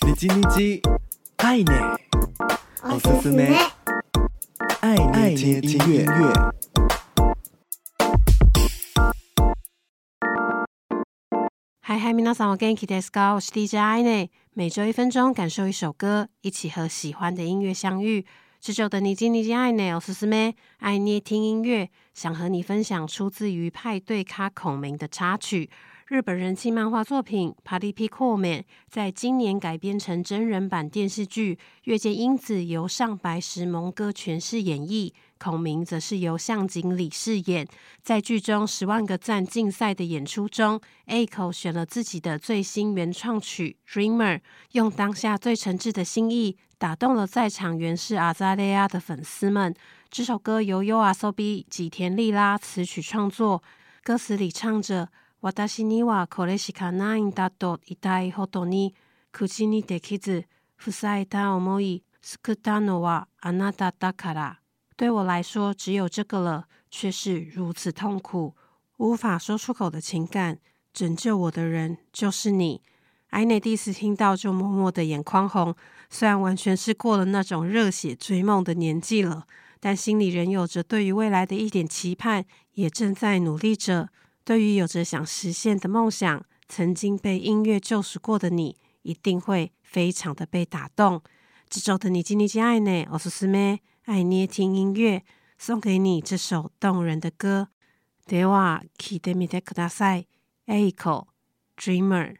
[0.00, 0.80] 你叽你叽，
[1.36, 1.64] 爱你，
[2.82, 3.54] おすすめ，
[4.80, 6.06] 爱爱听音乐。
[11.80, 13.34] 嗨嗨，皆さんお元気ですか？
[13.34, 18.24] 我是 DJ 爱内，每周一分钟，感受一首歌，一起和喜欢的音乐相遇。
[18.60, 25.68] 这周的你叽你叽爱内，おすすめ，爱捏听音乐，想和你分享出自于派对咖孔明的插曲。
[26.10, 37.66] 日本人气漫画作品《パリピ孔明》在今年改编成真人版电视剧，月见英子由上白石萌歌诠释演绎，孔明则是由向井理饰演。
[38.04, 44.40] 在剧中十万个赞竞赛的演出中，A-ko 选了自己的最新原创曲《Dreamer》，
[44.72, 49.74] 用当下最诚挚的心意打动了在场原是阿扎蕾亚的粉丝们。
[50.08, 53.60] 这首歌由 YOASOBI 吉田莉拉词曲创作，
[54.04, 55.08] 歌词里唱着。
[55.40, 58.94] 私にはこれしかないんだと言いたいほどに
[59.32, 60.46] 口にできず
[60.78, 64.60] 塞いだ思い救ったのはあなただから。
[64.96, 68.54] 对我来说，只有这个了，却是如此痛苦，
[68.96, 70.58] 无法说出口的情感。
[70.92, 72.80] 拯救我的人就是你。
[73.28, 75.76] 爱内第一次听到就默默的眼眶红，
[76.08, 79.46] 虽然完全是过了那种热血追梦的年纪了，
[79.78, 84.08] 但心里仍有着对于未来的一点期盼，也正在努力着。
[84.44, 91.22] 对于有着想实现的梦想，曾经被音乐救赎过的你，一定会非常的被打动。
[91.68, 95.24] 这周的你叽你叽爱内，おすすめ，爱捏听音乐，
[95.58, 97.68] 送给你这首动人的歌。
[98.28, 100.26] では、闻いてみてください。
[100.66, 101.26] A-ko
[101.76, 102.39] Dreamer。